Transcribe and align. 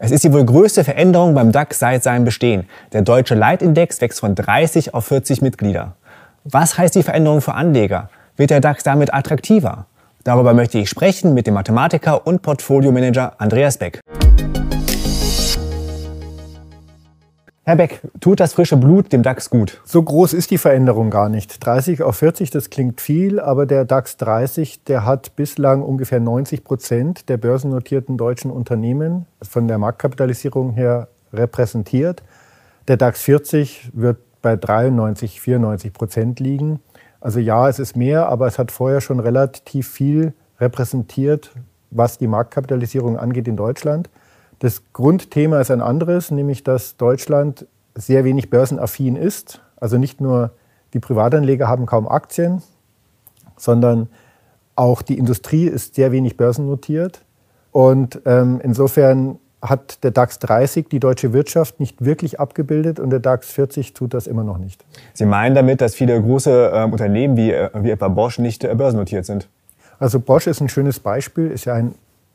Es 0.00 0.10
ist 0.10 0.24
die 0.24 0.32
wohl 0.32 0.44
größte 0.44 0.82
Veränderung 0.82 1.34
beim 1.34 1.52
DAX 1.52 1.78
seit 1.78 2.02
seinem 2.02 2.24
Bestehen. 2.24 2.64
Der 2.92 3.02
deutsche 3.02 3.36
Leitindex 3.36 4.00
wächst 4.00 4.18
von 4.18 4.34
30 4.34 4.92
auf 4.92 5.06
40 5.06 5.40
Mitglieder. 5.40 5.94
Was 6.42 6.76
heißt 6.76 6.96
die 6.96 7.04
Veränderung 7.04 7.40
für 7.40 7.54
Anleger? 7.54 8.10
Wird 8.36 8.50
der 8.50 8.60
DAX 8.60 8.82
damit 8.82 9.14
attraktiver? 9.14 9.86
Darüber 10.24 10.52
möchte 10.52 10.78
ich 10.78 10.88
sprechen 10.88 11.32
mit 11.32 11.46
dem 11.46 11.54
Mathematiker 11.54 12.26
und 12.26 12.42
Portfoliomanager 12.42 13.34
Andreas 13.38 13.78
Beck. 13.78 14.00
Herr 17.66 17.76
Beck, 17.76 18.02
tut 18.20 18.40
das 18.40 18.52
frische 18.52 18.76
Blut 18.76 19.10
dem 19.10 19.22
DAX 19.22 19.48
gut? 19.48 19.80
So 19.86 20.02
groß 20.02 20.34
ist 20.34 20.50
die 20.50 20.58
Veränderung 20.58 21.08
gar 21.08 21.30
nicht. 21.30 21.64
30 21.64 22.02
auf 22.02 22.16
40, 22.16 22.50
das 22.50 22.68
klingt 22.68 23.00
viel, 23.00 23.40
aber 23.40 23.64
der 23.64 23.86
DAX 23.86 24.18
30, 24.18 24.84
der 24.84 25.06
hat 25.06 25.34
bislang 25.34 25.80
ungefähr 25.80 26.20
90 26.20 26.62
Prozent 26.62 27.30
der 27.30 27.38
börsennotierten 27.38 28.18
deutschen 28.18 28.50
Unternehmen 28.50 29.24
von 29.40 29.66
der 29.66 29.78
Marktkapitalisierung 29.78 30.74
her 30.74 31.08
repräsentiert. 31.32 32.22
Der 32.86 32.98
DAX 32.98 33.22
40 33.22 33.92
wird 33.94 34.18
bei 34.42 34.56
93, 34.56 35.40
94 35.40 35.94
Prozent 35.94 36.40
liegen. 36.40 36.80
Also 37.22 37.40
ja, 37.40 37.66
es 37.70 37.78
ist 37.78 37.96
mehr, 37.96 38.28
aber 38.28 38.46
es 38.46 38.58
hat 38.58 38.72
vorher 38.72 39.00
schon 39.00 39.20
relativ 39.20 39.88
viel 39.88 40.34
repräsentiert, 40.60 41.50
was 41.90 42.18
die 42.18 42.26
Marktkapitalisierung 42.26 43.16
angeht 43.16 43.48
in 43.48 43.56
Deutschland. 43.56 44.10
Das 44.58 44.82
Grundthema 44.92 45.60
ist 45.60 45.70
ein 45.70 45.80
anderes, 45.80 46.30
nämlich 46.30 46.64
dass 46.64 46.96
Deutschland 46.96 47.66
sehr 47.94 48.24
wenig 48.24 48.50
börsenaffin 48.50 49.16
ist. 49.16 49.60
Also 49.76 49.98
nicht 49.98 50.20
nur 50.20 50.50
die 50.92 51.00
Privatanleger 51.00 51.68
haben 51.68 51.86
kaum 51.86 52.08
Aktien, 52.08 52.62
sondern 53.56 54.08
auch 54.76 55.02
die 55.02 55.18
Industrie 55.18 55.66
ist 55.66 55.94
sehr 55.94 56.12
wenig 56.12 56.36
börsennotiert. 56.36 57.22
Und 57.72 58.20
ähm, 58.24 58.60
insofern 58.62 59.38
hat 59.60 60.04
der 60.04 60.10
DAX 60.10 60.38
30 60.40 60.88
die 60.88 61.00
deutsche 61.00 61.32
Wirtschaft 61.32 61.80
nicht 61.80 62.04
wirklich 62.04 62.38
abgebildet 62.38 63.00
und 63.00 63.10
der 63.10 63.20
DAX 63.20 63.50
40 63.50 63.94
tut 63.94 64.12
das 64.12 64.26
immer 64.26 64.44
noch 64.44 64.58
nicht. 64.58 64.84
Sie 65.14 65.24
meinen 65.24 65.54
damit, 65.54 65.80
dass 65.80 65.94
viele 65.94 66.20
große 66.20 66.70
äh, 66.72 66.84
Unternehmen 66.84 67.36
wie, 67.36 67.50
äh, 67.50 67.70
wie 67.74 67.90
etwa 67.90 68.08
Bosch 68.08 68.38
nicht 68.38 68.62
äh, 68.62 68.74
börsennotiert 68.74 69.24
sind? 69.24 69.48
Also 69.98 70.20
Bosch 70.20 70.46
ist 70.46 70.60
ein 70.60 70.68
schönes 70.68 71.00
Beispiel, 71.00 71.50
ist 71.50 71.64
ja 71.64 71.74
ein 71.74 71.94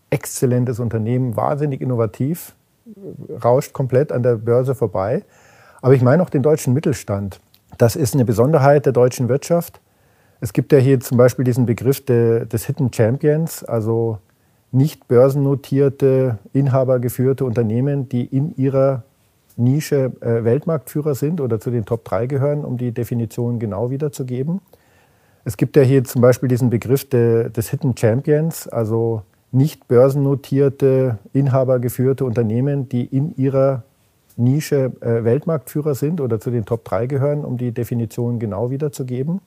exzellentes 0.09 0.79
Unternehmen, 0.79 1.35
wahnsinnig 1.35 1.81
innovativ, 1.81 2.55
rauscht 3.43 3.73
komplett 3.73 4.11
an 4.11 4.23
der 4.23 4.35
Börse 4.35 4.75
vorbei. 4.75 5.23
Aber 5.81 5.93
ich 5.93 6.02
meine 6.02 6.23
auch 6.23 6.29
den 6.29 6.43
deutschen 6.43 6.73
Mittelstand. 6.73 7.39
Das 7.77 7.95
ist 7.95 8.13
eine 8.13 8.25
Besonderheit 8.25 8.85
der 8.85 8.93
deutschen 8.93 9.30
Wirtschaft. 9.30 9.80
Es 10.41 10.53
gibt 10.53 10.71
ja 10.71 10.80
hier 10.80 10.99
zum 10.99 11.17
Beispiel 11.17 11.45
diesen 11.45 11.65
Begriff 11.65 12.03
de, 12.03 12.45
des 12.45 12.65
Hidden 12.65 12.91
Champions, 12.93 13.63
also 13.63 14.19
nicht 14.71 15.07
börsennotierte, 15.07 16.37
inhabergeführte 16.53 17.45
Unternehmen, 17.45 18.07
die 18.09 18.25
in 18.25 18.55
ihrer 18.55 19.03
Nische 19.57 20.13
äh, 20.21 20.43
Weltmarktführer 20.43 21.15
sind 21.15 21.41
oder 21.41 21.59
zu 21.59 21.69
den 21.69 21.85
Top 21.85 22.05
3 22.05 22.27
gehören, 22.27 22.63
um 22.63 22.77
die 22.77 22.91
Definition 22.91 23.59
genau 23.59 23.89
wiederzugeben. 23.89 24.61
Es 25.43 25.57
gibt 25.57 25.75
ja 25.75 25.81
hier 25.81 26.03
zum 26.03 26.21
Beispiel 26.21 26.47
diesen 26.47 26.69
Begriff 26.69 27.09
de, 27.09 27.49
des 27.49 27.69
Hidden 27.69 27.97
Champions, 27.97 28.67
also 28.67 29.23
nicht 29.52 29.88
börsennotierte, 29.88 31.17
inhabergeführte 31.33 32.25
Unternehmen, 32.25 32.88
die 32.89 33.05
in 33.05 33.36
ihrer 33.36 33.83
Nische 34.38 34.92
äh, 35.02 35.23
Weltmarktführer 35.23 35.95
sind 35.95 36.22
oder 36.22 36.39
zu 36.39 36.50
den 36.52 36.66
Top 36.66 36.86
3 36.86 37.08
gehören, 37.08 37.44
um 37.44 37.58
die 37.58 37.72
Definition 37.72 38.39
genau 38.39 38.72
wiederzugeben. 38.72 39.42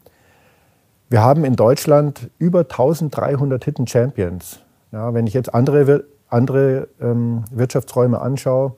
Wir 1.08 1.22
haben 1.22 1.44
in 1.44 1.56
Deutschland 1.56 2.30
über 2.38 2.60
1300 2.60 3.64
Hidden 3.64 3.86
Champions. 3.86 4.60
Ja, 4.92 5.14
wenn 5.14 5.26
ich 5.26 5.34
jetzt 5.34 5.54
andere, 5.54 6.04
andere 6.28 6.88
ähm, 7.00 7.44
Wirtschaftsräume 7.50 8.20
anschaue, 8.20 8.74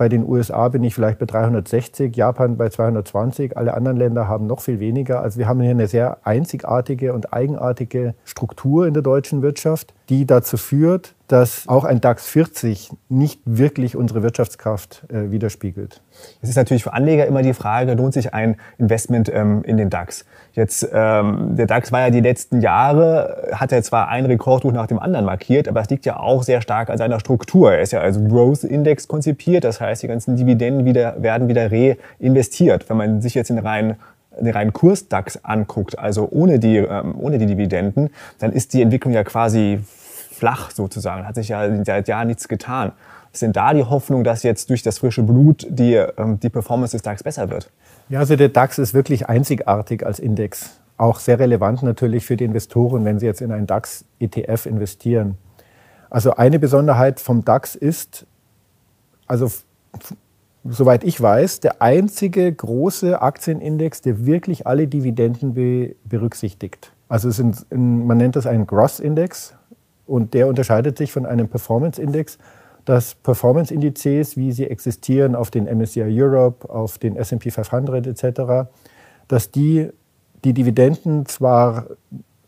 bei 0.00 0.08
den 0.08 0.26
USA 0.26 0.66
bin 0.68 0.82
ich 0.82 0.94
vielleicht 0.94 1.18
bei 1.18 1.26
360, 1.26 2.16
Japan 2.16 2.56
bei 2.56 2.70
220, 2.70 3.58
alle 3.58 3.74
anderen 3.74 3.98
Länder 3.98 4.28
haben 4.28 4.46
noch 4.46 4.60
viel 4.60 4.80
weniger. 4.80 5.20
Also 5.20 5.38
wir 5.38 5.46
haben 5.46 5.60
hier 5.60 5.72
eine 5.72 5.88
sehr 5.88 6.26
einzigartige 6.26 7.12
und 7.12 7.34
eigenartige 7.34 8.14
Struktur 8.24 8.86
in 8.86 8.94
der 8.94 9.02
deutschen 9.02 9.42
Wirtschaft, 9.42 9.92
die 10.08 10.24
dazu 10.24 10.56
führt, 10.56 11.14
dass 11.30 11.68
auch 11.68 11.84
ein 11.84 12.00
DAX 12.00 12.26
40 12.26 12.90
nicht 13.08 13.40
wirklich 13.44 13.94
unsere 13.94 14.24
Wirtschaftskraft 14.24 15.04
äh, 15.12 15.30
widerspiegelt. 15.30 16.02
Es 16.42 16.48
ist 16.48 16.56
natürlich 16.56 16.82
für 16.82 16.92
Anleger 16.92 17.24
immer 17.26 17.42
die 17.42 17.54
Frage, 17.54 17.94
lohnt 17.94 18.14
sich 18.14 18.34
ein 18.34 18.56
Investment 18.78 19.30
ähm, 19.32 19.62
in 19.62 19.76
den 19.76 19.90
DAX? 19.90 20.24
Jetzt, 20.54 20.88
ähm, 20.92 21.54
der 21.54 21.66
DAX 21.66 21.92
war 21.92 22.00
ja 22.00 22.10
die 22.10 22.20
letzten 22.20 22.60
Jahre, 22.60 23.48
hat 23.52 23.70
er 23.70 23.80
zwar 23.84 24.08
ein 24.08 24.26
Rekordbuch 24.26 24.72
nach 24.72 24.88
dem 24.88 24.98
anderen 24.98 25.24
markiert, 25.24 25.68
aber 25.68 25.80
es 25.80 25.88
liegt 25.88 26.04
ja 26.04 26.18
auch 26.18 26.42
sehr 26.42 26.62
stark 26.62 26.90
an 26.90 26.98
seiner 26.98 27.20
Struktur. 27.20 27.74
Er 27.74 27.80
ist 27.80 27.92
ja 27.92 28.00
als 28.00 28.18
Growth 28.18 28.64
Index 28.64 29.06
konzipiert, 29.06 29.62
das 29.62 29.80
heißt, 29.80 30.02
die 30.02 30.08
ganzen 30.08 30.34
Dividenden 30.34 30.84
wieder, 30.84 31.22
werden 31.22 31.46
wieder 31.46 31.70
reinvestiert. 31.70 32.90
Wenn 32.90 32.96
man 32.96 33.22
sich 33.22 33.34
jetzt 33.34 33.50
den 33.50 33.58
reinen 33.58 33.96
den 34.38 34.52
reinen 34.52 34.72
Kurs-DAX 34.72 35.44
anguckt, 35.44 35.98
also 35.98 36.28
ohne 36.30 36.58
die, 36.60 36.76
ähm, 36.76 37.14
ohne 37.18 37.38
die 37.38 37.46
Dividenden, 37.46 38.10
dann 38.38 38.52
ist 38.52 38.72
die 38.72 38.80
Entwicklung 38.80 39.12
ja 39.12 39.24
quasi 39.24 39.80
flach 40.40 40.70
sozusagen, 40.70 41.26
hat 41.26 41.34
sich 41.34 41.48
ja 41.48 41.84
seit 41.84 42.08
Jahren 42.08 42.28
nichts 42.28 42.48
getan. 42.48 42.92
Sind 43.32 43.56
da 43.56 43.72
die 43.72 43.84
Hoffnung, 43.84 44.24
dass 44.24 44.42
jetzt 44.42 44.70
durch 44.70 44.82
das 44.82 44.98
frische 44.98 45.22
Blut 45.22 45.66
die, 45.68 45.94
ähm, 45.94 46.40
die 46.40 46.48
Performance 46.48 46.92
des 46.92 47.02
DAX 47.02 47.22
besser 47.22 47.48
wird? 47.50 47.70
Ja, 48.08 48.18
also 48.18 48.34
der 48.34 48.48
DAX 48.48 48.78
ist 48.78 48.92
wirklich 48.94 49.28
einzigartig 49.28 50.04
als 50.04 50.18
Index. 50.18 50.80
Auch 50.96 51.20
sehr 51.20 51.38
relevant 51.38 51.82
natürlich 51.82 52.26
für 52.26 52.36
die 52.36 52.44
Investoren, 52.44 53.04
wenn 53.04 53.20
sie 53.20 53.26
jetzt 53.26 53.40
in 53.40 53.52
einen 53.52 53.66
DAX-ETF 53.66 54.66
investieren. 54.66 55.36
Also 56.08 56.34
eine 56.34 56.58
Besonderheit 56.58 57.20
vom 57.20 57.44
DAX 57.44 57.76
ist, 57.76 58.26
also 59.28 59.48
soweit 60.64 61.04
ich 61.04 61.20
weiß, 61.20 61.60
der 61.60 61.80
einzige 61.80 62.52
große 62.52 63.22
Aktienindex, 63.22 64.00
der 64.00 64.26
wirklich 64.26 64.66
alle 64.66 64.88
Dividenden 64.88 65.54
be 65.54 65.94
berücksichtigt. 66.04 66.92
Also 67.08 67.28
es 67.28 67.36
sind, 67.36 67.66
man 67.70 68.18
nennt 68.18 68.36
das 68.36 68.46
einen 68.46 68.66
Gross-Index, 68.66 69.54
und 70.10 70.34
der 70.34 70.48
unterscheidet 70.48 70.98
sich 70.98 71.12
von 71.12 71.24
einem 71.24 71.48
Performance-Index, 71.48 72.38
dass 72.84 73.14
Performance-Indizes, 73.14 74.36
wie 74.36 74.50
sie 74.50 74.66
existieren 74.66 75.36
auf 75.36 75.50
den 75.50 75.66
MSCI 75.66 76.02
Europe, 76.02 76.68
auf 76.68 76.98
den 76.98 77.16
S&P 77.16 77.50
500 77.50 78.06
etc., 78.06 78.68
dass 79.28 79.50
die 79.50 79.90
die 80.44 80.54
Dividenden 80.54 81.26
zwar 81.26 81.86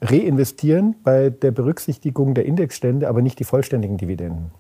reinvestieren 0.00 0.96
bei 1.04 1.30
der 1.30 1.52
Berücksichtigung 1.52 2.34
der 2.34 2.46
Indexstände, 2.46 3.08
aber 3.08 3.22
nicht 3.22 3.38
die 3.38 3.44
vollständigen 3.44 3.98
Dividenden. 3.98 4.50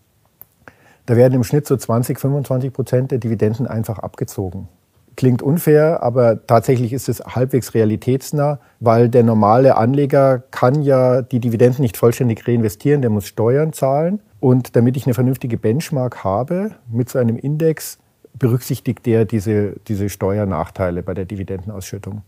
Da 1.06 1.16
werden 1.16 1.34
im 1.34 1.42
Schnitt 1.42 1.66
so 1.66 1.76
20, 1.76 2.20
25 2.20 2.72
Prozent 2.72 3.10
der 3.10 3.18
Dividenden 3.18 3.66
einfach 3.66 3.98
abgezogen. 3.98 4.68
Klingt 5.16 5.42
unfair, 5.42 6.02
aber 6.02 6.46
tatsächlich 6.46 6.92
ist 6.92 7.08
es 7.08 7.20
halbwegs 7.20 7.74
realitätsnah, 7.74 8.58
weil 8.80 9.08
der 9.08 9.22
normale 9.22 9.76
Anleger 9.76 10.42
kann 10.50 10.82
ja 10.82 11.20
die 11.20 11.38
Dividenden 11.38 11.82
nicht 11.82 11.96
vollständig 11.96 12.48
reinvestieren, 12.48 13.02
der 13.02 13.10
muss 13.10 13.26
Steuern 13.26 13.72
zahlen. 13.72 14.20
Und 14.40 14.74
damit 14.74 14.96
ich 14.96 15.06
eine 15.06 15.14
vernünftige 15.14 15.58
Benchmark 15.58 16.24
habe 16.24 16.72
mit 16.90 17.08
so 17.08 17.18
einem 17.18 17.36
Index, 17.36 17.98
berücksichtigt 18.38 19.04
der 19.06 19.24
diese, 19.24 19.74
diese 19.86 20.08
Steuernachteile 20.08 21.02
bei 21.02 21.14
der 21.14 21.26
Dividendenausschüttung. 21.26 22.22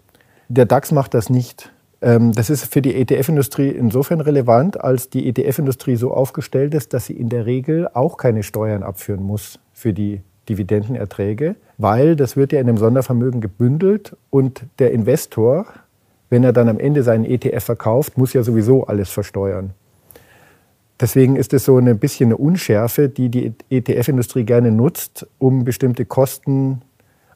Der 0.48 0.66
DAX 0.66 0.92
macht 0.92 1.14
das 1.14 1.30
nicht. 1.30 1.72
Ähm, 2.02 2.32
das 2.32 2.50
ist 2.50 2.72
für 2.72 2.82
die 2.82 2.94
ETF-Industrie 2.94 3.70
insofern 3.70 4.20
relevant, 4.20 4.80
als 4.80 5.08
die 5.08 5.26
ETF-Industrie 5.26 5.96
so 5.96 6.12
aufgestellt 6.12 6.74
ist, 6.74 6.92
dass 6.92 7.06
sie 7.06 7.14
in 7.14 7.30
der 7.30 7.46
Regel 7.46 7.88
auch 7.92 8.18
keine 8.18 8.42
Steuern 8.42 8.82
abführen 8.82 9.22
muss 9.22 9.58
für 9.72 9.92
die 9.92 10.20
Dividendenerträge, 10.48 11.56
weil 11.78 12.16
das 12.16 12.36
wird 12.36 12.52
ja 12.52 12.60
in 12.60 12.68
einem 12.68 12.78
Sondervermögen 12.78 13.40
gebündelt 13.40 14.16
und 14.30 14.64
der 14.78 14.92
Investor, 14.92 15.66
wenn 16.30 16.44
er 16.44 16.52
dann 16.52 16.68
am 16.68 16.78
Ende 16.78 17.02
seinen 17.02 17.24
ETF 17.24 17.64
verkauft, 17.64 18.18
muss 18.18 18.32
ja 18.32 18.42
sowieso 18.42 18.86
alles 18.86 19.10
versteuern. 19.10 19.70
Deswegen 21.00 21.36
ist 21.36 21.52
es 21.52 21.64
so 21.64 21.76
ein 21.76 21.98
bisschen 21.98 22.28
eine 22.28 22.36
Unschärfe, 22.36 23.08
die 23.08 23.28
die 23.28 23.52
ETF-Industrie 23.70 24.44
gerne 24.44 24.70
nutzt, 24.70 25.26
um 25.38 25.64
bestimmte 25.64 26.04
Kosten, 26.04 26.82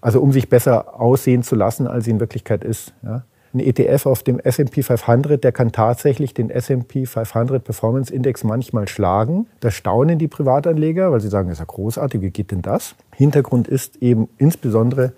also 0.01 0.21
um 0.21 0.33
sich 0.33 0.49
besser 0.49 1.01
aussehen 1.01 1.43
zu 1.43 1.57
lassen, 1.57 1.87
als 1.87 2.05
sie 2.05 2.13
in 2.13 2.21
Wirklichkeit 2.21 2.63
ist. 2.63 2.95
Ja 3.03 3.25
ein 3.55 3.61
ETF 3.61 4.07
auf 4.07 4.23
dem 4.23 4.39
S&P 4.39 4.83
500, 4.83 5.43
der 5.43 5.53
kann 5.53 5.73
tatsächlich 5.73 6.35
den 6.35 6.51
S&P 6.51 7.07
500 7.07 7.65
Performance 7.65 8.13
Index 8.13 8.45
manchmal 8.45 8.89
schlagen. 8.89 9.47
Da 9.61 9.71
staunen 9.71 10.19
die 10.19 10.29
Privatanleger, 10.29 11.11
weil 11.11 11.21
sie 11.21 11.29
sagen, 11.29 11.49
das 11.49 11.57
ist 11.57 11.61
ja 11.61 11.65
großartig, 11.67 12.21
wie 12.21 12.31
geht 12.31 12.51
denn 12.51 12.63
das? 12.63 12.95
Hintergrund 13.15 13.67
ist 13.67 13.97
eben 14.03 14.29
insbesondere, 14.37 15.13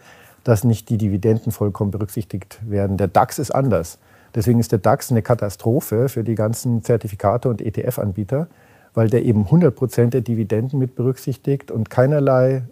dass 0.44 0.64
nicht 0.64 0.88
die 0.88 0.96
Dividenden 0.96 1.52
vollkommen 1.52 1.90
berücksichtigt 1.90 2.60
werden. 2.68 2.96
Der 2.96 3.08
DAX 3.08 3.38
ist 3.38 3.50
anders. 3.50 3.98
Deswegen 4.34 4.60
ist 4.60 4.72
der 4.72 4.78
DAX 4.78 5.10
eine 5.10 5.22
Katastrophe 5.22 6.08
für 6.08 6.22
die 6.22 6.36
ganzen 6.36 6.82
Zertifikate 6.84 7.48
und 7.48 7.60
ETF-Anbieter, 7.60 8.46
weil 8.94 9.10
der 9.10 9.24
eben 9.24 9.44
100 9.44 9.74
Prozent 9.74 10.14
der 10.14 10.20
Dividenden 10.20 10.78
mit 10.78 10.94
berücksichtigt 10.94 11.70
und 11.70 11.90
keinerlei 11.90 12.62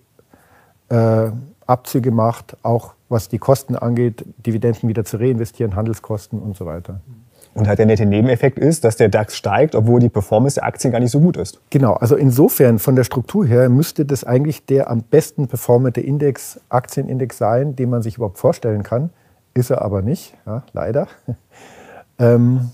äh, 0.89 1.31
Abzüge 1.69 2.11
macht, 2.11 2.57
auch 2.63 2.95
was 3.09 3.29
die 3.29 3.39
Kosten 3.39 3.77
angeht, 3.77 4.25
Dividenden 4.39 4.89
wieder 4.89 5.05
zu 5.05 5.19
reinvestieren, 5.19 5.77
Handelskosten 5.77 6.41
und 6.41 6.57
so 6.57 6.67
weiter. 6.67 7.01
Und 7.55 7.67
halt 7.67 7.79
der 7.79 7.87
nette 7.87 8.07
Nebeneffekt 8.07 8.59
ist, 8.59 8.85
dass 8.85 8.97
der 8.97 9.09
DAX 9.09 9.37
steigt, 9.37 9.75
obwohl 9.75 10.01
die 10.01 10.09
Performance 10.09 10.57
der 10.57 10.65
Aktien 10.65 10.93
gar 10.93 11.01
nicht 11.01 11.11
so 11.11 11.21
gut 11.21 11.37
ist. 11.37 11.61
Genau, 11.71 11.95
also 11.95 12.15
insofern 12.15 12.79
von 12.79 12.95
der 12.95 13.05
Struktur 13.05 13.47
her 13.47 13.69
müsste 13.69 14.05
das 14.05 14.23
eigentlich 14.25 14.67
der 14.67 14.91
am 14.91 15.03
besten 15.03 15.49
performante 15.49 16.01
Index, 16.01 16.61
Aktienindex 16.69 17.39
sein, 17.39 17.75
den 17.75 17.91
man 17.91 18.03
sich 18.03 18.17
überhaupt 18.17 18.39
vorstellen 18.39 18.83
kann. 18.83 19.11
Ist 19.55 19.71
er 19.71 19.83
aber 19.83 20.03
nicht, 20.03 20.35
ja, 20.47 20.63
leider. 20.73 21.09
ähm, 22.19 22.71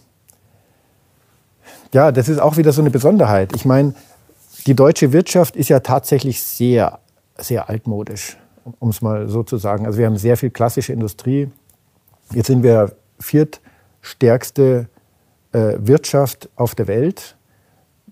ja, 1.94 2.12
das 2.12 2.28
ist 2.28 2.40
auch 2.40 2.56
wieder 2.56 2.72
so 2.72 2.82
eine 2.82 2.90
Besonderheit. 2.90 3.54
Ich 3.54 3.64
meine, 3.64 3.94
die 4.66 4.74
deutsche 4.74 5.12
Wirtschaft 5.12 5.56
ist 5.56 5.68
ja 5.70 5.80
tatsächlich 5.80 6.42
sehr, 6.42 6.98
sehr 7.38 7.68
altmodisch, 7.68 8.36
um 8.78 8.88
es 8.90 9.02
mal 9.02 9.28
so 9.28 9.42
zu 9.42 9.56
sagen. 9.56 9.86
Also 9.86 9.98
wir 9.98 10.06
haben 10.06 10.16
sehr 10.16 10.36
viel 10.36 10.50
klassische 10.50 10.92
Industrie. 10.92 11.50
Jetzt 12.32 12.46
sind 12.46 12.62
wir 12.62 12.92
viertstärkste 13.20 14.88
äh, 15.52 15.74
Wirtschaft 15.78 16.48
auf 16.56 16.74
der 16.74 16.88
Welt. 16.88 17.36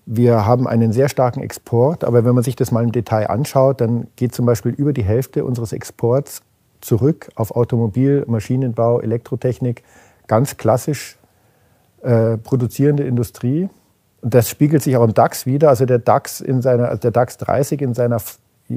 Wir 0.05 0.47
haben 0.47 0.67
einen 0.67 0.93
sehr 0.93 1.09
starken 1.09 1.43
Export, 1.43 2.05
aber 2.05 2.25
wenn 2.25 2.35
man 2.35 2.43
sich 2.45 2.57
das 2.57 2.73
mal 2.73 2.83
im 2.83 2.93
Detail 2.93 3.27
anschaut, 3.27 3.81
dann 3.81 4.09
geht 4.17 4.35
zum 4.35 4.47
Beispiel 4.47 4.73
über 4.73 4.93
die 4.93 5.05
Hälfte 5.05 5.45
unseres 5.45 5.73
Exports 5.73 6.43
zurück 6.81 7.31
auf 7.37 7.53
Automobil, 7.53 8.25
Maschinenbau, 8.27 9.01
Elektrotechnik, 9.01 9.85
ganz 10.27 10.57
klassisch 10.57 11.17
äh, 12.03 12.37
produzierende 12.37 13.05
Industrie. 13.05 13.69
Und 14.23 14.35
das 14.35 14.49
spiegelt 14.49 14.83
sich 14.83 14.97
auch 14.97 15.05
im 15.05 15.15
DAX 15.15 15.47
wieder. 15.47 15.69
Also 15.69 15.87
der 15.87 15.99
DAX, 15.99 16.41
in 16.41 16.63
seiner, 16.63 16.89
also 16.89 17.01
der 17.01 17.11
DAX 17.13 17.37
30 17.39 17.81
in 17.81 17.95
seiner 17.95 18.21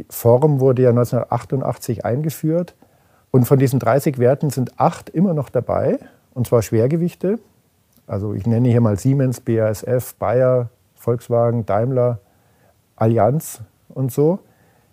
Form 0.10 0.60
wurde 0.60 0.84
ja 0.84 0.90
1988 0.90 2.06
eingeführt. 2.06 2.76
Und 3.32 3.46
von 3.46 3.60
diesen 3.60 3.80
30 3.80 4.18
Werten 4.18 4.50
sind 4.50 4.80
acht 4.80 5.10
immer 5.10 5.34
noch 5.34 5.50
dabei, 5.50 6.00
und 6.34 6.48
zwar 6.48 6.62
Schwergewichte. 6.62 7.40
Also 8.08 8.34
ich 8.34 8.46
nenne 8.46 8.70
hier 8.70 8.82
mal 8.82 8.98
Siemens, 8.98 9.42
BASF, 9.42 10.16
Bayer, 10.16 10.70
Volkswagen, 10.96 11.66
Daimler, 11.66 12.20
Allianz 12.96 13.62
und 13.90 14.12
so. 14.12 14.40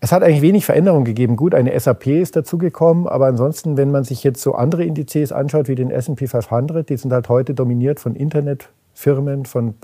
Es 0.00 0.10
hat 0.10 0.24
eigentlich 0.24 0.42
wenig 0.42 0.64
Veränderung 0.64 1.04
gegeben. 1.04 1.36
Gut, 1.36 1.54
eine 1.54 1.78
SAP 1.78 2.08
ist 2.08 2.34
dazugekommen, 2.34 3.06
aber 3.06 3.26
ansonsten, 3.26 3.76
wenn 3.76 3.92
man 3.92 4.02
sich 4.02 4.24
jetzt 4.24 4.42
so 4.42 4.54
andere 4.54 4.84
Indizes 4.84 5.30
anschaut, 5.30 5.68
wie 5.68 5.76
den 5.76 5.92
S&P 5.92 6.26
500, 6.26 6.88
die 6.88 6.96
sind 6.96 7.12
halt 7.12 7.28
heute 7.28 7.54
dominiert 7.54 8.00
von 8.00 8.16
Internetfirmen, 8.16 9.44
von 9.44 9.74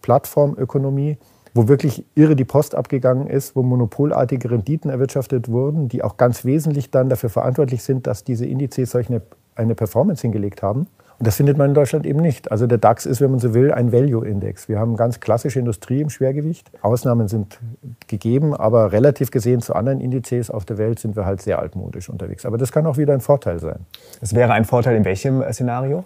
Plattformökonomie, 0.00 1.18
wo 1.54 1.68
wirklich 1.68 2.04
irre 2.14 2.36
die 2.36 2.44
Post 2.44 2.74
abgegangen 2.74 3.26
ist, 3.26 3.56
wo 3.56 3.62
monopolartige 3.62 4.50
Renditen 4.50 4.90
erwirtschaftet 4.90 5.48
wurden, 5.48 5.88
die 5.88 6.02
auch 6.02 6.16
ganz 6.16 6.44
wesentlich 6.44 6.90
dann 6.90 7.08
dafür 7.08 7.30
verantwortlich 7.30 7.82
sind, 7.82 8.06
dass 8.06 8.24
diese 8.24 8.46
Indizes 8.46 8.90
solch 8.90 9.08
eine, 9.08 9.22
eine 9.54 9.74
Performance 9.74 10.22
hingelegt 10.22 10.62
haben. 10.62 10.86
Und 11.20 11.26
das 11.26 11.36
findet 11.36 11.58
man 11.58 11.68
in 11.68 11.74
Deutschland 11.74 12.06
eben 12.06 12.20
nicht. 12.20 12.50
Also 12.50 12.66
der 12.66 12.78
DAX 12.78 13.04
ist, 13.04 13.20
wenn 13.20 13.30
man 13.30 13.40
so 13.40 13.52
will, 13.52 13.72
ein 13.72 13.92
Value-Index. 13.92 14.70
Wir 14.70 14.78
haben 14.78 14.96
ganz 14.96 15.20
klassische 15.20 15.58
Industrie 15.58 16.00
im 16.00 16.08
Schwergewicht. 16.08 16.70
Ausnahmen 16.80 17.28
sind 17.28 17.60
gegeben, 18.06 18.54
aber 18.54 18.92
relativ 18.92 19.30
gesehen 19.30 19.60
zu 19.60 19.74
anderen 19.74 20.00
Indizes 20.00 20.50
auf 20.50 20.64
der 20.64 20.78
Welt 20.78 20.98
sind 20.98 21.16
wir 21.16 21.26
halt 21.26 21.42
sehr 21.42 21.58
altmodisch 21.58 22.08
unterwegs. 22.08 22.46
Aber 22.46 22.56
das 22.56 22.72
kann 22.72 22.86
auch 22.86 22.96
wieder 22.96 23.12
ein 23.12 23.20
Vorteil 23.20 23.58
sein. 23.58 23.80
Es 24.22 24.34
wäre 24.34 24.54
ein 24.54 24.64
Vorteil 24.64 24.96
in 24.96 25.04
welchem 25.04 25.42
Szenario? 25.52 26.04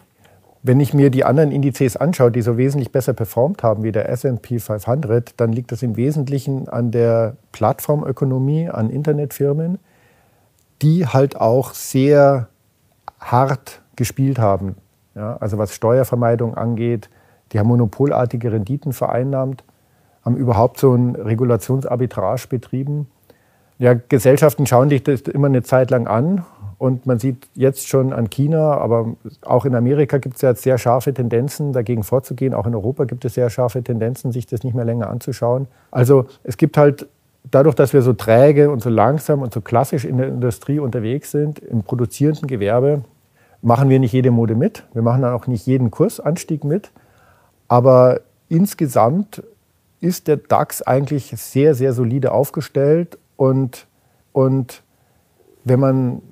Wenn 0.67 0.81
ich 0.81 0.95
mir 0.95 1.11
die 1.11 1.25
anderen 1.25 1.53
Indizes 1.53 1.95
anschaue, 1.95 2.33
die 2.33 2.41
so 2.41 2.57
wesentlich 2.57 2.91
besser 2.91 3.13
performt 3.13 3.63
haben 3.63 3.83
wie 3.83 3.93
der 3.93 4.09
S&P 4.09 4.59
500, 4.59 5.39
dann 5.39 5.53
liegt 5.53 5.71
das 5.73 5.83
im 5.83 5.99
Wesentlichen 5.99 6.71
an 6.71 6.91
der 6.91 7.37
Plattformökonomie, 7.53 8.71
an 8.71 8.89
Internetfirmen, 8.89 9.79
die 10.81 11.07
halt 11.07 11.39
auch 11.39 11.75
sehr 11.75 12.49
hart 13.21 13.83
gespielt 13.97 14.39
haben. 14.39 14.77
Ja, 15.15 15.37
also 15.37 15.59
was 15.59 15.75
Steuervermeidung 15.75 16.55
angeht, 16.55 17.11
die 17.53 17.59
haben 17.59 17.69
monopolartige 17.69 18.51
Renditen 18.51 18.95
vereinnahmt, 18.95 19.65
haben 20.25 20.39
überhaupt 20.39 20.81
so 20.81 20.95
ein 20.95 21.15
Regulationsarbitrage 21.15 22.49
betrieben. 22.49 23.09
Ja, 23.79 23.93
Gesellschaften 23.93 24.65
schauen 24.65 24.89
sich 24.89 25.03
das 25.03 25.21
immer 25.21 25.49
eine 25.49 25.63
Zeit 25.63 25.91
lang 25.91 26.07
an 26.07 26.43
und 26.79 27.06
man 27.06 27.19
sieht 27.19 27.49
jetzt 27.55 27.88
schon 27.88 28.12
an 28.12 28.31
China, 28.31 28.76
aber 28.79 29.15
auch 29.43 29.65
in 29.65 29.75
Amerika 29.75 30.19
gibt 30.19 30.37
es 30.37 30.43
ja 30.43 30.55
sehr 30.55 30.79
scharfe 30.79 31.15
Tendenzen, 31.15 31.73
dagegen 31.73 32.03
vorzugehen. 32.03 32.55
Auch 32.55 32.67
in 32.67 32.75
Europa 32.75 33.05
gibt 33.05 33.25
es 33.25 33.35
sehr 33.35 33.50
scharfe 33.50 33.82
Tendenzen, 33.82 34.32
sich 34.32 34.47
das 34.47 34.62
nicht 34.62 34.75
mehr 34.75 34.85
länger 34.85 35.09
anzuschauen. 35.09 35.67
Also 35.91 36.26
es 36.43 36.56
gibt 36.56 36.76
halt 36.76 37.06
dadurch, 37.50 37.75
dass 37.75 37.93
wir 37.93 38.03
so 38.03 38.12
träge 38.12 38.71
und 38.71 38.82
so 38.82 38.91
langsam 38.91 39.43
und 39.43 39.53
so 39.53 39.61
klassisch 39.61 40.05
in 40.05 40.19
der 40.19 40.29
Industrie 40.29 40.79
unterwegs 40.79 41.31
sind, 41.31 41.59
im 41.59 41.82
produzierenden 41.82 42.47
Gewerbe, 42.47 43.03
machen 43.62 43.88
wir 43.88 43.99
nicht 43.99 44.12
jede 44.12 44.31
Mode 44.31 44.55
mit. 44.55 44.85
Wir 44.93 45.03
machen 45.03 45.23
dann 45.23 45.32
auch 45.32 45.47
nicht 45.47 45.67
jeden 45.67 45.91
Kursanstieg 45.91 46.65
mit. 46.65 46.91
Aber 47.69 48.20
insgesamt 48.49 49.43
ist 50.00 50.29
der 50.29 50.37
DAX 50.37 50.82
eigentlich 50.82 51.32
sehr, 51.37 51.75
sehr 51.75 51.93
solide 51.93 52.32
aufgestellt. 52.32 53.19
Und, 53.37 53.87
und 54.32 54.82
wenn 55.65 55.81
man 55.81 56.23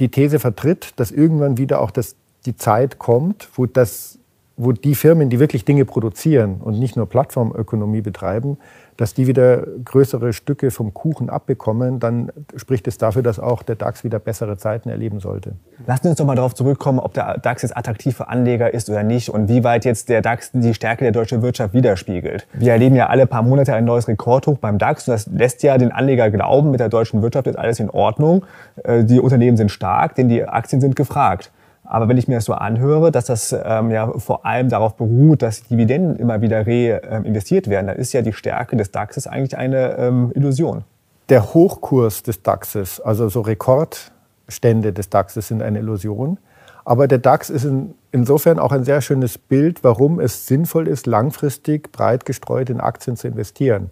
die 0.00 0.08
These 0.08 0.38
vertritt, 0.38 0.92
dass 0.96 1.10
irgendwann 1.10 1.58
wieder 1.58 1.80
auch 1.80 1.90
das, 1.90 2.16
die 2.46 2.56
Zeit 2.56 2.98
kommt, 2.98 3.48
wo, 3.54 3.66
das, 3.66 4.18
wo 4.56 4.72
die 4.72 4.94
Firmen, 4.94 5.30
die 5.30 5.40
wirklich 5.40 5.64
Dinge 5.64 5.84
produzieren 5.84 6.60
und 6.60 6.78
nicht 6.78 6.96
nur 6.96 7.06
Plattformökonomie 7.06 8.00
betreiben, 8.00 8.58
dass 8.98 9.14
die 9.14 9.28
wieder 9.28 9.64
größere 9.84 10.32
Stücke 10.32 10.72
vom 10.72 10.92
Kuchen 10.92 11.30
abbekommen, 11.30 12.00
dann 12.00 12.32
spricht 12.56 12.88
es 12.88 12.98
dafür, 12.98 13.22
dass 13.22 13.38
auch 13.38 13.62
der 13.62 13.76
DAX 13.76 14.02
wieder 14.02 14.18
bessere 14.18 14.58
Zeiten 14.58 14.88
erleben 14.90 15.20
sollte. 15.20 15.52
Lassen 15.86 16.02
Sie 16.02 16.08
uns 16.10 16.18
doch 16.18 16.26
mal 16.26 16.34
darauf 16.34 16.54
zurückkommen, 16.54 16.98
ob 16.98 17.14
der 17.14 17.38
DAX 17.38 17.62
jetzt 17.62 17.76
attraktiv 17.76 18.16
für 18.16 18.28
Anleger 18.28 18.74
ist 18.74 18.90
oder 18.90 19.04
nicht 19.04 19.30
und 19.30 19.48
wie 19.48 19.62
weit 19.62 19.84
jetzt 19.84 20.08
der 20.08 20.20
DAX 20.20 20.50
die 20.52 20.74
Stärke 20.74 21.04
der 21.04 21.12
deutschen 21.12 21.42
Wirtschaft 21.42 21.74
widerspiegelt. 21.74 22.48
Wir 22.52 22.72
erleben 22.72 22.96
ja 22.96 23.06
alle 23.06 23.26
paar 23.26 23.42
Monate 23.42 23.72
ein 23.72 23.84
neues 23.84 24.08
Rekordhoch 24.08 24.58
beim 24.58 24.78
DAX 24.78 25.06
und 25.06 25.12
das 25.12 25.26
lässt 25.28 25.62
ja 25.62 25.78
den 25.78 25.92
Anleger 25.92 26.30
glauben, 26.30 26.72
mit 26.72 26.80
der 26.80 26.88
deutschen 26.88 27.22
Wirtschaft 27.22 27.46
ist 27.46 27.56
alles 27.56 27.78
in 27.78 27.90
Ordnung, 27.90 28.44
äh, 28.82 29.04
die 29.04 29.20
Unternehmen 29.20 29.56
sind 29.56 29.70
stark, 29.70 30.16
denn 30.16 30.28
die 30.28 30.44
Aktien 30.44 30.80
sind 30.80 30.96
gefragt. 30.96 31.52
Aber 31.90 32.06
wenn 32.06 32.18
ich 32.18 32.28
mir 32.28 32.34
das 32.34 32.44
so 32.44 32.52
anhöre, 32.52 33.10
dass 33.10 33.24
das 33.24 33.56
ähm, 33.64 33.90
ja 33.90 34.12
vor 34.18 34.44
allem 34.44 34.68
darauf 34.68 34.94
beruht, 34.94 35.40
dass 35.40 35.62
Dividenden 35.62 36.16
immer 36.16 36.42
wieder 36.42 36.66
reinvestiert 36.66 37.66
ähm, 37.66 37.70
werden, 37.70 37.86
dann 37.86 37.96
ist 37.96 38.12
ja 38.12 38.20
die 38.20 38.34
Stärke 38.34 38.76
des 38.76 38.90
DAXes 38.90 39.26
eigentlich 39.26 39.56
eine 39.56 39.96
ähm, 39.96 40.30
Illusion. 40.34 40.84
Der 41.30 41.54
Hochkurs 41.54 42.22
des 42.22 42.42
DAXes, 42.42 43.00
also 43.00 43.30
so 43.30 43.40
Rekordstände 43.40 44.92
des 44.92 45.08
DAXes 45.08 45.48
sind 45.48 45.62
eine 45.62 45.78
Illusion. 45.78 46.36
Aber 46.84 47.08
der 47.08 47.18
DAX 47.18 47.48
ist 47.48 47.64
in, 47.64 47.94
insofern 48.12 48.58
auch 48.58 48.72
ein 48.72 48.84
sehr 48.84 49.00
schönes 49.00 49.38
Bild, 49.38 49.82
warum 49.82 50.20
es 50.20 50.46
sinnvoll 50.46 50.88
ist, 50.88 51.06
langfristig 51.06 51.90
breit 51.90 52.26
gestreut 52.26 52.68
in 52.68 52.80
Aktien 52.80 53.16
zu 53.16 53.28
investieren. 53.28 53.88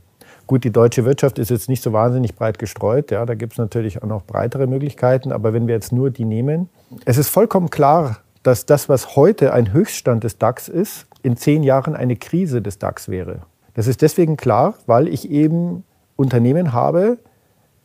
Gut, 0.47 0.65
die 0.65 0.71
deutsche 0.71 1.07
Wirtschaft 1.07 1.39
ist 1.39 1.51
jetzt 1.51 1.71
nicht 1.71 1.83
so 1.83 1.95
wahnsinnig 1.95 2.37
breit 2.37 2.59
gestreut. 2.59 3.11
Ja, 3.11 3.25
da 3.25 3.35
gibt 3.35 3.55
es 3.55 3.59
natürlich 3.59 4.03
auch 4.03 4.07
noch 4.07 4.23
breitere 4.23 4.67
Möglichkeiten. 4.67 5.33
Aber 5.33 5.55
wenn 5.55 5.67
wir 5.67 5.75
jetzt 5.75 5.93
nur 5.93 6.11
die 6.11 6.27
nehmen, 6.27 6.69
es 7.05 7.19
ist 7.19 7.29
vollkommen 7.29 7.71
klar, 7.71 8.19
dass 8.43 8.67
das, 8.67 8.89
was 8.89 9.15
heute 9.17 9.53
ein 9.53 9.73
Höchststand 9.73 10.25
des 10.25 10.39
DAX 10.39 10.69
ist, 10.69 11.07
in 11.23 11.37
zehn 11.37 11.65
Jahren 11.65 11.97
eine 11.97 12.17
Krise 12.17 12.63
des 12.63 12.79
DAX 12.79 13.09
wäre. 13.09 13.41
Das 13.75 13.89
ist 13.89 14.03
deswegen 14.03 14.37
klar, 14.37 14.75
weil 14.87 15.09
ich 15.09 15.31
eben 15.31 15.85
Unternehmen 16.15 16.73
habe, 16.73 17.19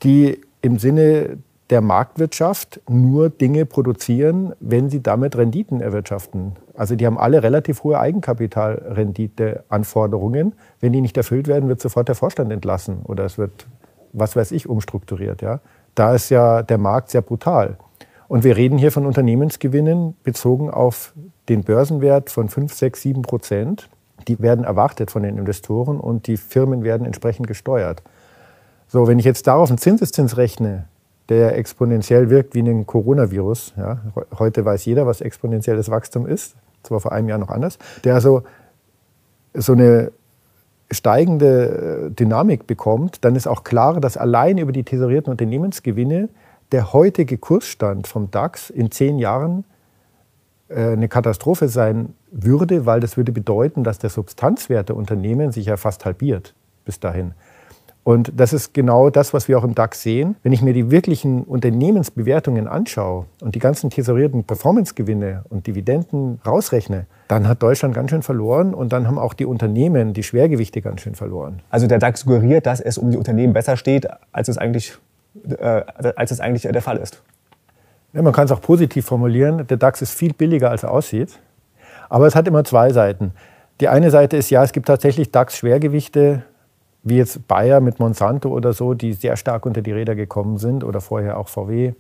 die 0.04 0.40
im 0.62 0.78
Sinne 0.78 1.40
der 1.72 1.82
Marktwirtschaft 1.82 2.80
nur 2.90 3.30
Dinge 3.30 3.66
produzieren, 3.66 4.54
wenn 4.60 4.90
sie 4.90 5.02
damit 5.02 5.38
Renditen 5.38 5.80
erwirtschaften. 5.82 6.54
Also 6.76 6.96
die 6.96 7.06
haben 7.06 7.18
alle 7.18 7.44
relativ 7.44 7.84
hohe 7.84 8.00
Eigenkapitalrenditeanforderungen. 8.00 10.54
Wenn 10.80 10.94
die 10.94 11.02
nicht 11.02 11.18
erfüllt 11.18 11.48
werden, 11.48 11.70
wird 11.70 11.82
sofort 11.82 12.08
der 12.10 12.16
Vorstand 12.16 12.52
entlassen 12.52 13.02
oder 13.04 13.26
es 13.26 13.38
wird, 13.38 13.68
was 14.12 14.36
weiß 14.36 14.52
ich, 14.52 14.68
umstrukturiert. 14.68 15.42
Ja? 15.42 15.62
Da 15.96 16.14
ist 16.14 16.30
ja 16.30 16.62
der 16.62 16.78
Markt 16.78 17.10
sehr 17.10 17.22
brutal. 17.22 17.78
Und 18.32 18.46
wir 18.46 18.56
reden 18.56 18.78
hier 18.78 18.94
von 18.94 19.06
Unternehmensgewinnen 19.06 20.16
bezogen 20.24 20.72
auf 20.72 21.12
den 21.50 21.66
Börsenwert 21.66 22.30
von 22.30 22.48
5, 22.48 22.74
6, 22.74 23.02
7 23.02 23.22
Prozent. 23.24 23.90
Die 24.30 24.40
werden 24.40 24.64
erwartet 24.64 25.12
von 25.12 25.24
den 25.24 25.38
Investoren 25.38 26.00
und 26.00 26.28
die 26.28 26.38
Firmen 26.38 26.86
werden 26.86 27.06
entsprechend 27.06 27.48
gesteuert. 27.48 28.02
So, 28.88 29.06
wenn 29.06 29.20
ich 29.20 29.26
jetzt 29.26 29.48
darauf 29.48 29.70
einen 29.70 29.80
Zinseszins 29.80 30.38
rechne, 30.38 30.86
der 31.28 31.58
exponentiell 31.58 32.30
wirkt 32.30 32.56
wie 32.56 32.62
ein 32.62 32.88
Coronavirus. 32.88 33.74
Ja. 33.76 34.00
Heute 34.40 34.64
weiß 34.64 34.86
jeder, 34.86 35.06
was 35.06 35.20
exponentielles 35.20 35.92
Wachstum 35.92 36.26
ist. 36.26 36.56
Das 36.84 36.92
war 36.92 37.02
vor 37.02 37.12
einem 37.12 37.28
Jahr 37.28 37.38
noch 37.38 37.50
anders. 37.50 37.80
Der 38.06 38.14
also 38.14 38.44
so 39.54 39.74
eine 39.74 40.14
steigende 40.90 42.08
äh, 42.08 42.12
Dynamik 42.12 42.66
bekommt, 42.66 43.26
dann 43.26 43.36
ist 43.36 43.48
auch 43.48 43.66
klar, 43.66 44.00
dass 44.00 44.16
allein 44.16 44.58
über 44.58 44.72
die 44.72 44.84
tesorierten 44.84 45.32
Unternehmensgewinne 45.32 46.30
der 46.72 46.94
heutige 46.94 47.38
Kursstand 47.38 48.08
vom 48.08 48.32
DAX 48.32 48.70
in 48.70 48.92
zehn 48.92 49.20
Jahren 49.20 49.66
äh, 50.70 50.92
eine 50.92 51.08
Katastrophe 51.08 51.68
sein 51.68 52.14
würde, 52.32 52.86
weil 52.86 53.00
das 53.00 53.18
würde 53.18 53.32
bedeuten, 53.32 53.84
dass 53.84 54.00
der 54.00 54.10
Substanzwert 54.10 54.90
der 54.90 54.96
Unternehmen 54.96 55.52
sich 55.52 55.66
ja 55.66 55.78
fast 55.78 56.06
halbiert 56.06 56.54
bis 56.86 57.00
dahin. 57.00 57.34
Und 58.04 58.32
das 58.36 58.52
ist 58.52 58.74
genau 58.74 59.12
das, 59.12 59.32
was 59.32 59.48
wir 59.48 59.60
auch 59.60 59.64
im 59.64 59.76
DAX 59.76 60.02
sehen. 60.02 60.36
Wenn 60.42 60.54
ich 60.54 60.64
mir 60.64 60.74
die 60.74 60.90
wirklichen 60.90 61.44
Unternehmensbewertungen 61.44 62.68
anschaue 62.68 63.26
und 63.42 63.54
die 63.54 63.60
ganzen 63.60 63.92
tesorierten 63.92 64.44
Performancegewinne 64.44 65.44
und 65.50 65.68
Dividenden 65.68 66.42
rausrechne, 66.44 67.06
dann 67.28 67.48
hat 67.48 67.62
Deutschland 67.62 67.94
ganz 67.94 68.10
schön 68.10 68.24
verloren 68.24 68.74
und 68.74 68.92
dann 68.92 69.08
haben 69.08 69.20
auch 69.20 69.36
die 69.36 69.46
Unternehmen, 69.46 70.14
die 70.14 70.24
Schwergewichte 70.24 70.82
ganz 70.82 71.02
schön 71.02 71.14
verloren. 71.14 71.62
Also 71.70 71.86
der 71.86 72.00
DAX 72.00 72.22
suggeriert, 72.22 72.66
dass 72.66 72.82
es 72.82 72.98
um 72.98 73.12
die 73.12 73.18
Unternehmen 73.18 73.54
besser 73.54 73.78
steht, 73.78 74.08
als 74.32 74.48
es 74.48 74.58
eigentlich, 74.58 74.98
als 76.16 76.32
es 76.32 76.40
eigentlich 76.40 76.64
der 76.64 76.82
Fall 76.82 76.98
ist. 76.98 77.22
Ja, 78.14 78.22
man 78.22 78.34
kann 78.34 78.46
es 78.46 78.52
auch 78.52 78.62
positiv 78.62 79.06
formulieren. 79.06 79.66
Der 79.68 79.78
DAX 79.78 80.02
ist 80.02 80.12
viel 80.12 80.34
billiger, 80.34 80.70
als 80.70 80.84
er 80.84 80.92
aussieht. 80.92 81.40
Aber 82.10 82.28
es 82.28 82.36
hat 82.36 82.48
immer 82.48 82.64
zwei 82.66 82.92
Seiten. 82.92 83.32
Die 83.80 83.88
eine 83.88 84.12
Seite 84.12 84.36
ist, 84.38 84.50
ja, 84.50 84.64
es 84.64 84.74
gibt 84.74 84.88
tatsächlich 84.88 85.32
DAX-Schwergewichte, 85.32 86.44
wie 87.04 87.18
jetzt 87.18 87.48
Bayer 87.48 87.80
mit 87.80 88.00
Monsanto 88.00 88.50
oder 88.50 88.74
so, 88.74 88.94
die 88.94 89.14
sehr 89.14 89.38
stark 89.38 89.66
unter 89.66 89.82
die 89.82 89.92
Räder 89.92 90.16
gekommen 90.16 90.58
sind 90.58 90.84
oder 90.84 91.02
vorher 91.02 91.38
auch 91.38 91.48
VW. 91.48 91.94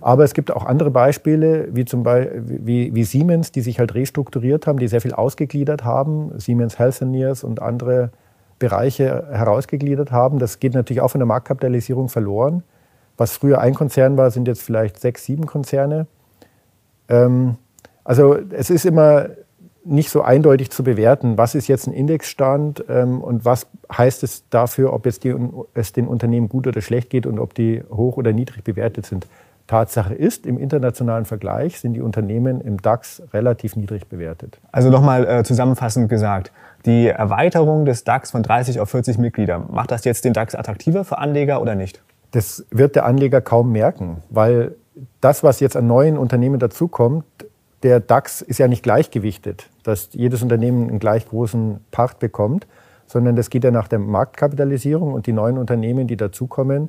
Aber 0.00 0.22
es 0.22 0.34
gibt 0.34 0.52
auch 0.52 0.64
andere 0.64 0.90
Beispiele, 0.90 1.68
wie 1.74 1.84
zum 1.84 2.02
Beispiel 2.02 2.42
wie, 2.46 2.94
wie 2.94 3.04
Siemens, 3.04 3.50
die 3.50 3.62
sich 3.62 3.80
halt 3.80 3.94
restrukturiert 3.94 4.66
haben, 4.66 4.78
die 4.78 4.86
sehr 4.86 5.00
viel 5.00 5.12
ausgegliedert 5.12 5.84
haben. 5.84 6.38
Siemens 6.38 6.78
Healthineers 6.78 7.42
und 7.42 7.60
andere 7.60 8.10
Bereiche 8.58 9.28
herausgegliedert 9.30 10.12
haben. 10.12 10.38
Das 10.38 10.60
geht 10.60 10.74
natürlich 10.74 11.00
auch 11.00 11.10
von 11.10 11.20
der 11.20 11.26
Marktkapitalisierung 11.26 12.08
verloren. 12.08 12.62
Was 13.16 13.32
früher 13.32 13.60
ein 13.60 13.74
Konzern 13.74 14.16
war, 14.16 14.30
sind 14.30 14.48
jetzt 14.48 14.62
vielleicht 14.62 15.00
sechs, 15.00 15.24
sieben 15.24 15.46
Konzerne. 15.46 16.06
Ähm, 17.08 17.56
also 18.04 18.36
es 18.50 18.70
ist 18.70 18.86
immer 18.86 19.28
nicht 19.84 20.10
so 20.10 20.22
eindeutig 20.22 20.70
zu 20.70 20.84
bewerten, 20.84 21.38
was 21.38 21.54
ist 21.54 21.66
jetzt 21.66 21.86
ein 21.86 21.94
Indexstand 21.94 22.84
ähm, 22.88 23.22
und 23.22 23.44
was 23.44 23.66
heißt 23.90 24.22
es 24.22 24.48
dafür, 24.50 24.92
ob 24.92 25.06
jetzt 25.06 25.24
die, 25.24 25.34
es 25.74 25.92
den 25.92 26.06
Unternehmen 26.06 26.48
gut 26.48 26.66
oder 26.66 26.82
schlecht 26.82 27.10
geht 27.10 27.26
und 27.26 27.38
ob 27.38 27.54
die 27.54 27.82
hoch 27.90 28.16
oder 28.16 28.32
niedrig 28.32 28.64
bewertet 28.64 29.06
sind. 29.06 29.26
Tatsache 29.68 30.14
ist, 30.14 30.46
im 30.46 30.58
internationalen 30.58 31.26
Vergleich 31.26 31.78
sind 31.78 31.92
die 31.94 32.00
Unternehmen 32.00 32.60
im 32.60 32.82
DAX 32.82 33.22
relativ 33.32 33.76
niedrig 33.76 34.08
bewertet. 34.08 34.58
Also 34.72 34.90
nochmal 34.90 35.26
äh, 35.26 35.44
zusammenfassend 35.44 36.08
gesagt, 36.08 36.50
die 36.86 37.06
Erweiterung 37.06 37.84
des 37.84 38.02
DAX 38.02 38.32
von 38.32 38.42
30 38.42 38.80
auf 38.80 38.90
40 38.90 39.18
Mitglieder, 39.18 39.60
macht 39.70 39.90
das 39.90 40.04
jetzt 40.04 40.24
den 40.24 40.32
DAX 40.32 40.54
attraktiver 40.54 41.04
für 41.04 41.18
Anleger 41.18 41.62
oder 41.62 41.74
nicht? 41.74 42.02
Das 42.32 42.64
wird 42.70 42.96
der 42.96 43.04
Anleger 43.04 43.40
kaum 43.40 43.70
merken, 43.70 44.22
weil 44.30 44.74
das, 45.20 45.42
was 45.42 45.60
jetzt 45.60 45.76
an 45.76 45.86
neuen 45.86 46.18
Unternehmen 46.18 46.58
dazukommt, 46.58 47.24
der 47.82 48.00
DAX 48.00 48.40
ist 48.40 48.58
ja 48.58 48.68
nicht 48.68 48.82
gleichgewichtet, 48.82 49.68
dass 49.84 50.08
jedes 50.12 50.42
Unternehmen 50.42 50.88
einen 50.88 50.98
gleich 50.98 51.28
großen 51.28 51.78
Part 51.90 52.18
bekommt, 52.18 52.66
sondern 53.06 53.36
das 53.36 53.50
geht 53.50 53.64
ja 53.64 53.70
nach 53.70 53.86
der 53.88 53.98
Marktkapitalisierung 53.98 55.12
und 55.12 55.26
die 55.26 55.32
neuen 55.32 55.58
Unternehmen, 55.58 56.06
die 56.06 56.16
dazukommen, 56.16 56.88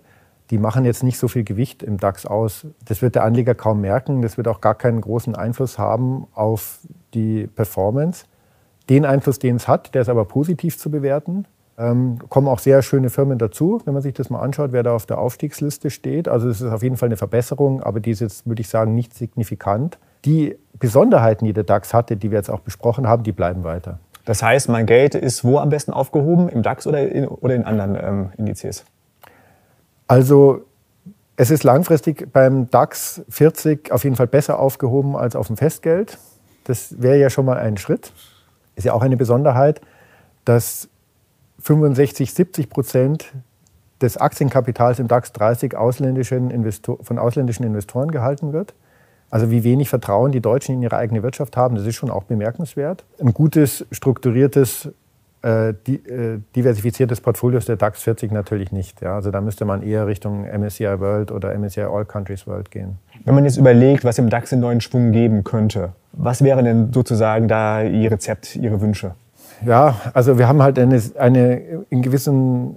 die 0.50 0.58
machen 0.58 0.84
jetzt 0.86 1.04
nicht 1.04 1.20
so 1.20 1.28
viel 1.28 1.44
Gewicht 1.44 1.84
im 1.84 1.98
DAX 1.98 2.26
aus. 2.26 2.66
Das 2.86 3.02
wird 3.02 3.16
der 3.16 3.24
Anleger 3.24 3.54
kaum 3.54 3.82
merken. 3.82 4.22
Das 4.22 4.38
wird 4.38 4.48
auch 4.48 4.62
gar 4.62 4.76
keinen 4.76 5.02
großen 5.02 5.36
Einfluss 5.36 5.78
haben 5.78 6.28
auf 6.34 6.80
die 7.14 7.48
Performance. 7.48 8.26
Den 8.90 9.06
Einfluss, 9.06 9.38
den 9.38 9.58
es 9.58 9.68
hat, 9.68 9.94
der 9.94 10.02
ist 10.02 10.10
aber 10.10 10.26
positiv 10.26 10.78
zu 10.80 10.90
bewerten. 10.90 11.46
Ähm, 11.78 12.18
kommen 12.28 12.48
auch 12.48 12.60
sehr 12.60 12.82
schöne 12.82 13.10
Firmen 13.10 13.38
dazu, 13.38 13.82
wenn 13.86 13.94
man 13.94 14.04
sich 14.04 14.14
das 14.14 14.30
mal 14.30 14.42
anschaut, 14.42 14.72
wer 14.74 14.84
da 14.84 14.94
auf 14.94 15.06
der 15.06 15.20
Aufstiegsliste 15.20 15.92
steht. 15.92 16.28
Also 16.28 16.50
es 16.50 16.60
ist 16.60 16.72
auf 16.72 16.84
jeden 16.84 16.98
Fall 16.98 17.08
eine 17.08 17.16
Verbesserung, 17.16 17.82
aber 17.82 18.00
die 18.00 18.12
ist 18.12 18.20
jetzt, 18.20 18.48
würde 18.48 18.62
ich 18.62 18.68
sagen, 18.68 18.96
nicht 18.96 19.14
signifikant. 19.14 20.00
Die 20.26 20.58
Besonderheiten, 20.78 21.46
die 21.46 21.54
der 21.54 21.64
DAX 21.64 21.94
hatte, 21.94 22.18
die 22.18 22.32
wir 22.32 22.38
jetzt 22.38 22.50
auch 22.50 22.60
besprochen 22.60 23.08
haben, 23.08 23.24
die 23.24 23.32
bleiben 23.32 23.64
weiter. 23.64 24.00
Das 24.26 24.44
heißt, 24.44 24.68
mein 24.68 24.88
Geld 24.88 25.16
ist 25.16 25.46
wo 25.46 25.60
am 25.60 25.70
besten 25.70 25.94
aufgehoben? 25.94 26.50
Im 26.50 26.64
DAX 26.64 26.86
oder 26.86 27.08
in, 27.08 27.28
oder 27.28 27.56
in 27.56 27.64
anderen 27.64 27.96
ähm, 27.96 28.30
Indizes? 28.38 28.84
Also 30.10 30.66
es 31.36 31.52
ist 31.52 31.64
langfristig 31.64 32.34
beim 32.34 32.68
DAX 32.72 33.22
40 33.30 33.92
auf 33.92 34.04
jeden 34.04 34.16
Fall 34.16 34.26
besser 34.26 34.58
aufgehoben 34.58 35.16
als 35.16 35.36
auf 35.36 35.48
dem 35.48 35.56
Festgeld. 35.56 36.18
Das 36.64 37.00
wäre 37.00 37.20
ja 37.20 37.30
schon 37.30 37.46
mal 37.46 37.60
ein 37.60 37.78
Schritt. 37.78 38.12
Ist 38.76 38.86
ja 38.86 38.94
auch 38.94 39.04
eine 39.04 39.18
Besonderheit, 39.18 39.82
dass 40.46 40.90
65, 41.60 42.34
70 42.34 42.70
Prozent 42.72 43.34
des 44.02 44.18
Aktienkapitals 44.18 44.98
im 44.98 45.08
DAX 45.08 45.32
30 45.32 45.78
ausländischen 45.78 46.74
von 47.04 47.20
ausländischen 47.20 47.64
Investoren 47.64 48.10
gehalten 48.10 48.52
wird. 48.52 48.74
Also 49.30 49.52
wie 49.52 49.64
wenig 49.64 49.90
Vertrauen 49.90 50.32
die 50.32 50.42
Deutschen 50.42 50.74
in 50.74 50.82
ihre 50.82 50.98
eigene 50.98 51.22
Wirtschaft 51.22 51.56
haben, 51.56 51.76
das 51.76 51.86
ist 51.86 51.96
schon 51.96 52.10
auch 52.10 52.24
bemerkenswert. 52.24 53.06
Ein 53.20 53.32
gutes, 53.32 53.86
strukturiertes, 53.92 54.90
äh, 55.42 55.70
äh, 55.70 56.40
diversifiziertes 56.56 57.22
Portfolio 57.22 57.60
der 57.60 57.78
DAX 57.78 58.04
40 58.04 58.32
natürlich 58.32 58.72
nicht. 58.72 59.02
Ja? 59.02 59.16
Also 59.16 59.32
da 59.32 59.40
müsste 59.40 59.64
man 59.64 59.84
eher 59.84 60.06
Richtung 60.06 60.46
MSCI 60.46 61.00
World 61.00 61.32
oder 61.32 61.58
MSCI 61.58 61.84
All 61.84 62.06
Countries 62.06 62.46
World 62.46 62.72
gehen. 62.72 62.98
Wenn 63.24 63.36
man 63.36 63.46
jetzt 63.46 63.58
überlegt, 63.58 64.04
was 64.04 64.18
im 64.18 64.30
DAX 64.30 64.50
den 64.50 64.60
neuen 64.60 64.82
Schwung 64.82 65.12
geben 65.12 65.44
könnte, 65.44 65.94
was 66.12 66.44
wäre 66.44 66.62
denn 66.62 66.92
sozusagen 66.92 67.48
da 67.48 67.84
Ihr 67.84 68.12
Rezept, 68.12 68.56
Ihre 68.58 68.82
Wünsche? 68.82 69.14
Ja, 69.66 69.96
also 70.14 70.38
wir 70.38 70.48
haben 70.48 70.62
halt 70.62 70.78
eine, 70.78 71.02
eine 71.18 71.86
in 71.90 72.02
gewissen 72.02 72.76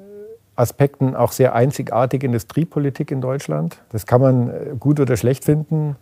Aspekten 0.54 1.16
auch 1.16 1.32
sehr 1.32 1.54
einzigartige 1.54 2.26
Industriepolitik 2.26 3.10
in 3.10 3.20
Deutschland. 3.20 3.78
Das 3.90 4.06
kann 4.06 4.20
man 4.20 4.50
äh, 4.50 4.52
gut 4.78 5.00
oder 5.00 5.16
schlecht 5.16 5.44
finden. 5.44 5.96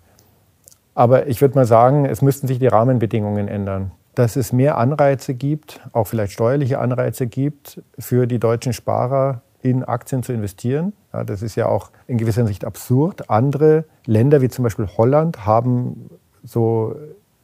Aber 0.94 1.26
ich 1.28 1.40
würde 1.40 1.54
mal 1.54 1.64
sagen, 1.64 2.04
es 2.04 2.20
müssten 2.20 2.46
sich 2.46 2.58
die 2.58 2.66
Rahmenbedingungen 2.66 3.48
ändern. 3.48 3.92
Dass 4.20 4.36
es 4.36 4.52
mehr 4.52 4.76
Anreize 4.76 5.32
gibt, 5.32 5.80
auch 5.92 6.04
vielleicht 6.04 6.34
steuerliche 6.34 6.78
Anreize 6.78 7.26
gibt, 7.26 7.80
für 7.98 8.26
die 8.26 8.38
deutschen 8.38 8.74
Sparer 8.74 9.40
in 9.62 9.82
Aktien 9.82 10.22
zu 10.22 10.34
investieren. 10.34 10.92
Ja, 11.10 11.24
das 11.24 11.40
ist 11.40 11.56
ja 11.56 11.68
auch 11.68 11.90
in 12.06 12.18
gewisser 12.18 12.46
Sicht 12.46 12.66
absurd. 12.66 13.30
Andere 13.30 13.86
Länder, 14.04 14.42
wie 14.42 14.50
zum 14.50 14.64
Beispiel 14.64 14.86
Holland, 14.98 15.46
haben 15.46 16.10
so 16.44 16.96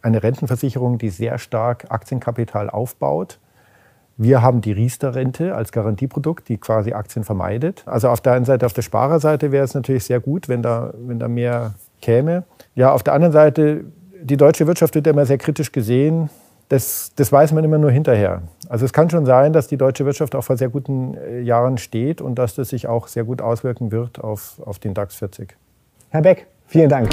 eine 0.03 0.23
Rentenversicherung, 0.23 0.99
die 0.99 1.09
sehr 1.09 1.39
stark 1.39 1.87
Aktienkapital 1.89 2.69
aufbaut. 2.69 3.39
Wir 4.19 4.43
haben 4.43 4.61
die 4.61 4.73
Riester-Rente 4.73 5.55
als 5.55 5.73
Garantieprodukt, 5.73 6.47
die 6.51 6.59
quasi 6.59 6.93
Aktien 6.93 7.25
vermeidet. 7.25 7.85
Also 7.87 8.11
auf 8.11 8.21
der 8.21 8.35
einen 8.35 8.45
Seite, 8.45 8.67
auf 8.67 8.75
der 8.75 8.83
Sparerseite 8.83 9.51
wäre 9.51 9.65
es 9.65 9.73
natürlich 9.73 10.05
sehr 10.05 10.21
gut, 10.21 10.51
wenn 10.51 10.61
da, 10.61 10.93
wenn 10.99 11.19
da 11.19 11.29
mehr 11.29 11.73
käme. 12.03 12.45
Ja, 12.75 12.93
auf 12.93 13.03
der 13.03 13.15
anderen 13.15 13.33
Seite, 13.33 13.87
die 14.23 14.37
deutsche 14.37 14.67
Wirtschaft 14.67 14.95
wird 14.95 15.07
immer 15.07 15.25
sehr 15.25 15.39
kritisch 15.39 15.73
gesehen. 15.73 16.29
Das, 16.69 17.13
das 17.15 17.31
weiß 17.31 17.53
man 17.53 17.63
immer 17.63 17.79
nur 17.79 17.91
hinterher. 17.91 18.43
Also 18.69 18.85
es 18.85 18.93
kann 18.93 19.09
schon 19.09 19.25
sein, 19.25 19.53
dass 19.53 19.69
die 19.69 19.77
deutsche 19.77 20.05
Wirtschaft 20.05 20.35
auch 20.35 20.43
vor 20.43 20.57
sehr 20.57 20.69
guten 20.69 21.17
äh, 21.17 21.41
Jahren 21.41 21.79
steht 21.79 22.21
und 22.21 22.37
dass 22.37 22.57
das 22.57 22.71
sich 22.71 22.89
auch 22.89 23.07
sehr 23.07 23.25
gut 23.25 23.41
auswirken 23.41 23.93
wird 23.93 24.21
auf, 24.21 24.61
auf 24.65 24.79
den 24.79 24.93
DAX 24.93 25.15
40. 25.17 25.57
Herr 26.11 26.23
Beck, 26.23 26.47
vielen 26.67 26.89
Dank. 26.89 27.09